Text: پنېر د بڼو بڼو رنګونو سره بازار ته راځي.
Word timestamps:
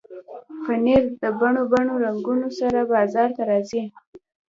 پنېر 0.63 1.03
د 1.21 1.23
بڼو 1.39 1.63
بڼو 1.71 1.93
رنګونو 2.05 2.47
سره 2.59 2.79
بازار 2.93 3.29
ته 3.37 3.43
راځي. 3.49 3.83